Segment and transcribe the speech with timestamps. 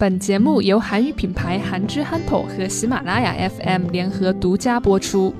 [0.00, 5.34] 本节目由韩语品牌韩之憨头和喜马拉雅 FM 联合独家播出。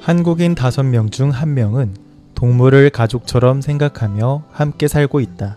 [0.00, 1.90] 한국인 5명 중 1명은
[2.34, 5.56] 동물을 가족처럼 생각하며 함께 살고 있다.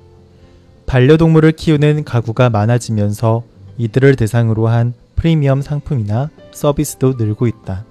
[0.85, 3.41] 반려동물을 키우는 가구가 많아지면서
[3.79, 7.83] 이들을 대상으로 한 프리미엄 상품이나 서비스도 늘고 있다.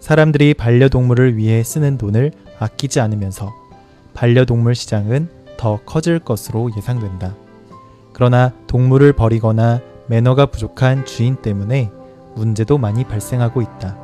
[0.00, 3.52] 사람들이 반려동물을 위해 쓰는 돈을 아끼지 않으면서
[4.12, 7.32] 반려동물 시장은 더 커질 것으로 예상된다.
[8.17, 11.91] 그러나 동물을 버리거나 매너가 부족한 주인 때문에
[12.33, 13.95] 문제도 많이 발생하고 있다.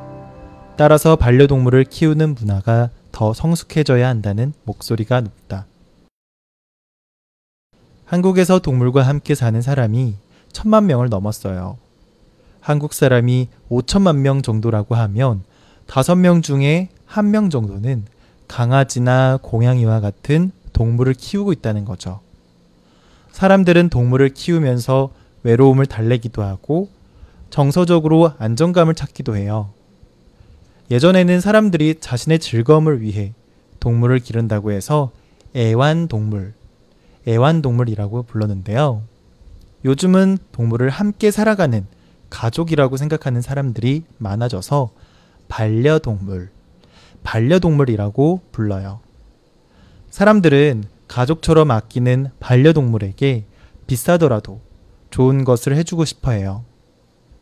[0.76, 5.66] 따라서 반려동물을 키우는 문화가 더 성숙해져야 한다는 목소리가 높다.
[8.04, 10.14] 한국에서 동물과 함께 사는 사람이
[10.52, 11.76] 천만 명을 넘었어요.
[12.60, 15.42] 한국 사람이 5천만 명 정도라고 하면
[15.88, 18.04] 5명 중에 1명 정도는
[18.46, 22.20] 강아지나 고양이와 같은 동물을 키우고 있다는 거죠.
[23.34, 25.10] 사람들은 동물을 키우면서
[25.42, 26.88] 외로움을 달래기도 하고
[27.50, 29.70] 정서적으로 안정감을 찾기도 해요.
[30.92, 33.32] 예전에는 사람들이 자신의 즐거움을 위해
[33.80, 35.10] 동물을 기른다고 해서
[35.56, 36.54] 애완동물,
[37.26, 39.02] 애완동물이라고 불렀는데요.
[39.84, 41.84] 요즘은 동물을 함께 살아가는
[42.30, 44.90] 가족이라고 생각하는 사람들이 많아져서
[45.48, 46.50] 반려동물,
[47.24, 49.00] 반려동물이라고 불러요.
[50.10, 53.46] 사람들은 가족처럼 아끼는 반려동물에게
[53.86, 54.62] 비싸더라도
[55.10, 56.64] 좋은 것을 해주고 싶어 해요.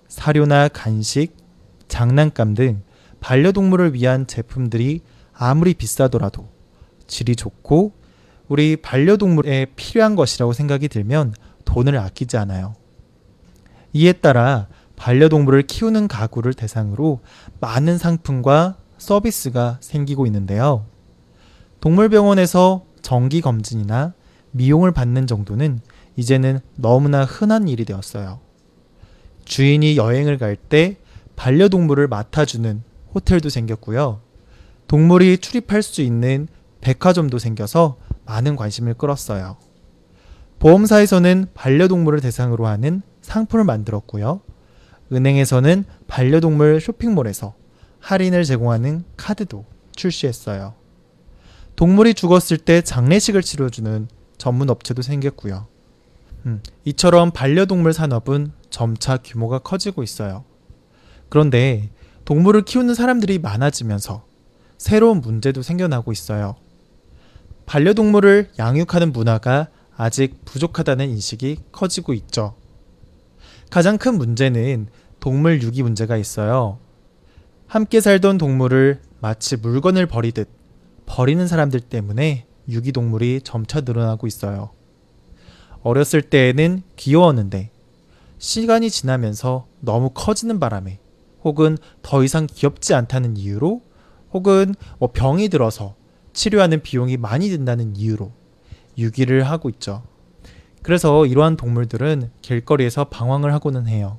[0.09, 1.35] 사료나 간식,
[1.89, 2.83] 장난감 등
[3.21, 5.01] 반려동물을 위한 제품들이
[5.33, 6.51] 아무리 비싸더라도
[7.07, 7.95] 질이 좋고
[8.47, 11.33] 우리 반려동물에 필요한 것이라고 생각이 들면
[11.65, 12.75] 돈을 아끼지 않아요.
[13.95, 17.21] 이에 따라 반려동물을 키우는 가구를 대상으로
[17.61, 20.85] 많은 상품과 서비스가 생기고 있는데요.
[21.81, 24.15] 동물병원에서 정기 검진이나
[24.53, 25.81] 미용을 받는 정도는
[26.17, 28.41] 이제는 너무나 흔한 일이 되었어요.
[29.45, 30.97] 주인이 여행을 갈 때
[31.37, 32.83] 반려동물을 맡아주는
[33.15, 34.21] 호텔도 생겼고요.
[34.87, 36.47] 동물이 출입할 수 있는
[36.81, 39.57] 백화점도 생겨서 많은 관심을 끌었어요.
[40.59, 44.43] 보험사에서는 반려동물을 대상으로 하는 상품을 만들었고요.
[45.13, 47.55] 은행에서는 반려동물 쇼핑몰에서
[48.01, 49.65] 할인을 제공하는 카드도
[49.97, 50.75] 출시했어요.
[51.77, 55.67] 동물이 죽었을 때 장례식을 치러주는 전문 업체도 생겼고요.
[56.47, 60.45] 음, 이처럼 반려동물 산업은 점차 규모가 커지고 있어요.
[61.29, 61.91] 그런데
[62.25, 64.25] 동물을 키우는 사람들이 많아지면서
[64.79, 66.57] 새로운 문제도 생겨나고 있어요.
[67.67, 72.55] 반려동물을 양육하는 문화가 아직 부족하다는 인식이 커지고 있죠.
[73.71, 74.89] 가장 큰 문제는
[75.21, 76.79] 동물 유기 문제가 있어요.
[77.67, 80.49] 함께 살던 동물을 마치 물건을 버리듯
[81.07, 84.71] 버리는 사람들 때문에 유기동물이 점차 늘어나고 있어요.
[85.83, 87.71] 어렸을 때에는 귀여웠는데
[88.39, 90.99] 시간이 지나면서 너무 커지는 바람에
[91.45, 93.83] 혹은 더 이상 귀엽지 않다는 이유로
[94.33, 95.95] 혹은 뭐 병이 들어서
[96.33, 98.33] 치료하는 비용이 많이 든다는 이유로
[98.97, 100.03] 유기를 하고 있죠.
[100.83, 104.19] 그래서 이러한 동물들은 길거리에서 방황을 하고는 해요.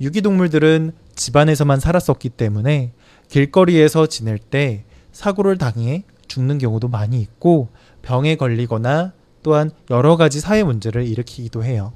[0.00, 2.92] 유기동물들은 집안에서만 살았었기 때문에
[3.28, 7.68] 길거리에서 지낼 때 사고를 당해 죽는 경우도 많이 있고
[8.02, 9.12] 병에 걸리거나
[9.42, 11.92] 또한 여러 가지 사회 문제를 일으키기도 해요.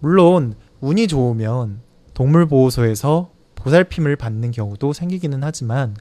[0.00, 1.80] 물론 운이 좋으면
[2.14, 5.96] 동물보호소에서 보살핌을 받는 경우도 생기기는 하지만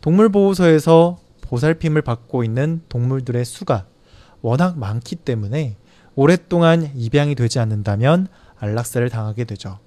[0.00, 3.86] 동물보호소에서 보살핌을 받고 있는 동물들의 수가
[4.42, 5.76] 워낙 많기 때문에
[6.16, 9.78] 오랫동안 입양이 되지 않는다면 안락사를 당하게 되죠.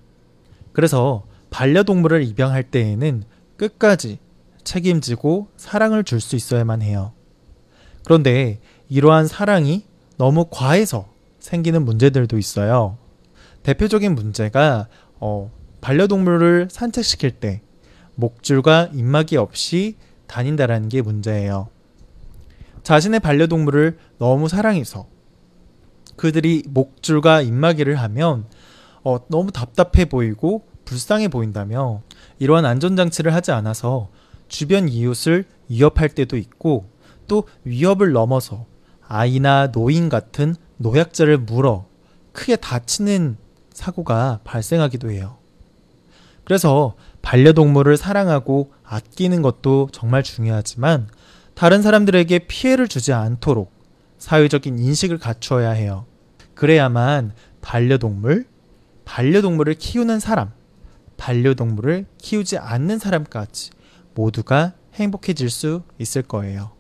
[0.73, 3.23] 그래서 반려동물을 입양할 때에는
[3.57, 4.19] 끝까지
[4.67, 7.13] 책임지고 사랑을 줄 수 있어야만 해요.
[8.03, 9.85] 그런데 이러한 사랑이
[10.17, 11.07] 너무 과해서
[11.39, 12.97] 생기는 문제들도 있어요.
[13.63, 14.88] 대표적인 문제가
[15.19, 17.61] 어, 반려동물을 산책시킬 때
[18.16, 19.95] 목줄과 입마개 없이
[20.28, 21.69] 다닌다라는 게 문제예요.
[22.84, 25.07] 자신의 반려동물을 너무 사랑해서
[26.17, 28.45] 그들이 목줄과 입마개를 하면
[29.03, 32.02] 어, 너무 답답해 보이고 불쌍해 보인다며
[32.40, 34.09] 이러한 안전장치를 하지 않아서
[34.47, 36.90] 주변 이웃을 위협할 때도 있고
[37.28, 38.66] 또 위협을 넘어서
[39.08, 41.85] 아이나 노인 같은 노약자를 물어
[42.32, 43.38] 크게 다치는
[43.72, 45.38] 사고가 발생하기도 해요.
[46.44, 51.09] 그래서 반려동물을 사랑하고 아끼는 것도 정말 중요하지만
[51.55, 53.72] 다른 사람들에게 피해를 주지 않도록
[54.17, 56.05] 사회적인 인식을 갖추어야 해요.
[56.53, 58.46] 그래야만 반려동물,
[59.05, 60.52] 반려동물을 키우는 사람,
[61.17, 63.72] 반려동물을 키우지 않는 사람까지
[64.17, 66.72] 모두가 행복해질 수 있을 거예요.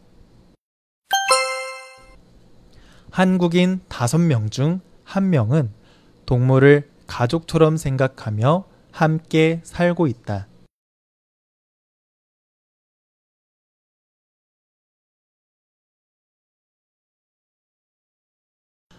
[3.11, 5.69] 한국인 5명 중 1명은
[6.25, 10.47] 동물을 가족처럼 생각하며 함께 살고 있다.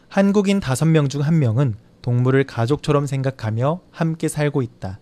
[0.09, 5.01] 한국인 5명 중 1명은 동물을 가족처럼 생각하며 함께 살고 있다.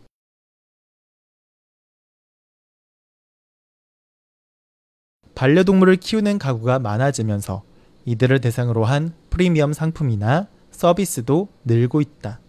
[5.37, 7.63] 반려동물을 키우는 가구가 많아지면서
[8.07, 12.41] 이들을 대상으로 한 프리미엄 상품이나 서비스도 늘고 있다.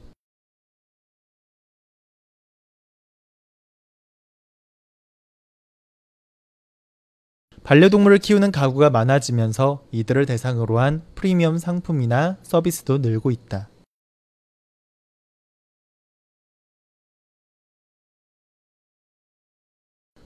[7.65, 13.69] 반려동물을 키우는 가구가 많아지면서 이들을 대상으로 한 프리미엄 상품이나 서비스도 늘고 있다.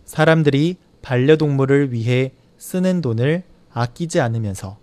[0.05, 4.77] 사람들이 반려동물을 위해 쓰는 돈을 아끼지 않으면서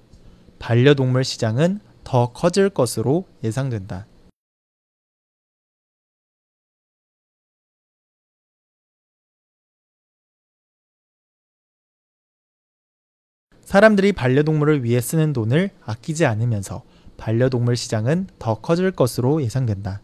[0.58, 4.08] 반려동물 시장은 더 커질 것으로 예상된다.
[13.60, 16.82] 사람들이 반려동물을 위해 쓰는 돈을 아끼지 않으면서
[17.16, 20.00] 반려동물 시장은 더 커질 것으로 예상된다.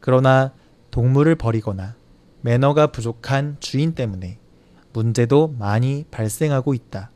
[0.00, 0.52] 그러나
[0.90, 1.94] 동물을 버리거나
[2.40, 4.38] 매너가 부족한 주인 때문에
[4.92, 7.10] 문제도 많이 발생하고 있다.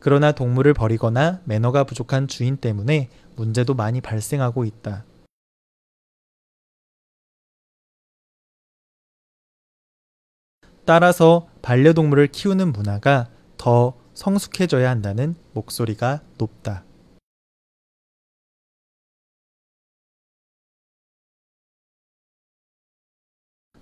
[0.00, 5.06] 그러나 동물을 버리거나 매너가 부족한 주인 때문에 문제도 많이 발생하고 있다.
[10.84, 16.84] 따라서 반려동물을 키우는 문화가 더 성숙해져야 한다는 목소리가 높다.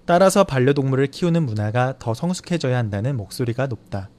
[0.05, 4.11] 따라서 반려동물을 키우는 문화가 더 성숙해져야 한다는 목소리가 높다.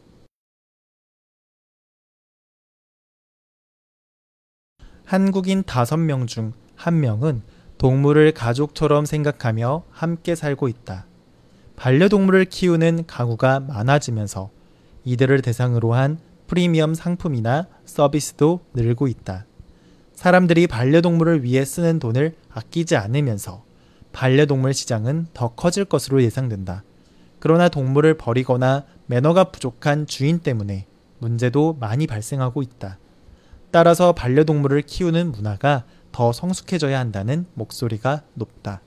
[5.06, 7.42] 한국인 5명 중 1명은
[7.78, 11.06] 동물을 가족처럼 생각하며 함께 살고 있다.
[11.76, 14.50] 반려동물을 키우는 가구가 많아지면서
[15.06, 19.46] 이들을 대상으로 한 프리미엄 상품이나 서비스도 늘고 있다.
[20.14, 23.64] 사람들이 반려동물을 위해 쓰는 돈을 아끼지 않으면서
[24.12, 26.84] 반려동물 시장은 더 커질 것으로 예상된다.
[27.40, 30.86] 그러나 동물을 버리거나 매너가 부족한 주인 때문에
[31.20, 33.00] 문제도 많이 발생하고 있다.
[33.72, 38.82] 따라서 반려동물을 키우는 문화가 더 성숙해져야 한다는 목소리가 높다.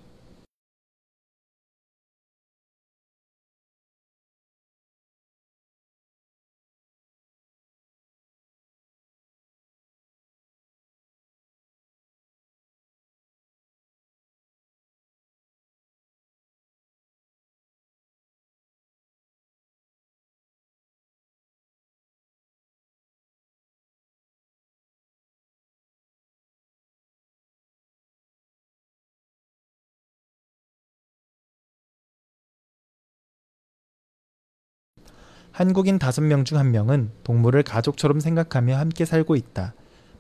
[35.57, 39.73] 한국인 5명 중 1명은 동물을 가족처럼 생각하며 함께 살고 있다.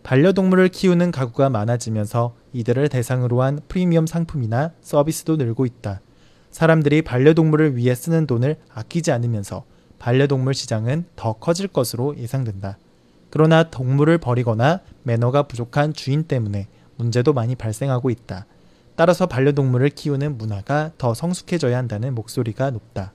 [0.02, 6.00] 반려동물을 키우는 가구가 많아지면서 이들을 대상으로 한 프리미엄 상품이나 서비스도 늘고 있다.
[6.50, 9.66] 사람들이 반려동물을 위해 쓰는 돈을 아끼지 않으면서
[9.98, 12.78] 반려동물 시장은 더 커질 것으로 예상된다.
[13.28, 18.46] 그러나 동물을 버리거나 매너가 부족한 주인 때문에 문제도 많이 발생하고 있다.
[18.94, 23.12] 따라서 반려동물을 키우는 문화가 더 성숙해져야 한다는 목소리가 높다.